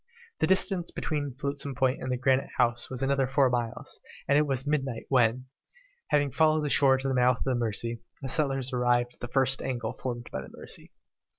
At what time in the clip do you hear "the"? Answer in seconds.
0.39-0.47, 6.65-6.69, 7.07-7.13, 7.43-7.53, 8.19-8.27, 9.19-9.27, 10.41-10.49